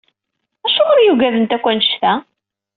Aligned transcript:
Acuɣer 0.65 0.97
i 0.99 1.03
yugadent 1.05 1.55
akk 1.55 1.65
annect-a? 1.71 2.13